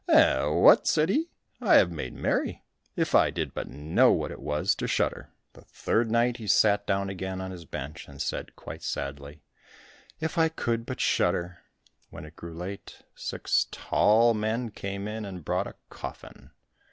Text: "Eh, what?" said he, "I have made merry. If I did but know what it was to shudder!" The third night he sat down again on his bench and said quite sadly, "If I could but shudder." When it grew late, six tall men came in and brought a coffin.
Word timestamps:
"Eh, 0.09 0.43
what?" 0.45 0.87
said 0.87 1.09
he, 1.09 1.29
"I 1.61 1.75
have 1.75 1.91
made 1.91 2.15
merry. 2.15 2.63
If 2.95 3.13
I 3.13 3.29
did 3.29 3.53
but 3.53 3.67
know 3.67 4.11
what 4.11 4.31
it 4.31 4.39
was 4.39 4.73
to 4.77 4.87
shudder!" 4.87 5.29
The 5.53 5.61
third 5.65 6.09
night 6.09 6.37
he 6.37 6.47
sat 6.47 6.87
down 6.87 7.11
again 7.11 7.39
on 7.39 7.51
his 7.51 7.65
bench 7.65 8.07
and 8.07 8.19
said 8.19 8.55
quite 8.55 8.81
sadly, 8.81 9.43
"If 10.19 10.39
I 10.39 10.49
could 10.49 10.87
but 10.87 10.99
shudder." 10.99 11.59
When 12.09 12.25
it 12.25 12.35
grew 12.35 12.55
late, 12.55 13.03
six 13.13 13.67
tall 13.69 14.33
men 14.33 14.71
came 14.71 15.07
in 15.07 15.23
and 15.23 15.45
brought 15.45 15.67
a 15.67 15.75
coffin. 15.91 16.49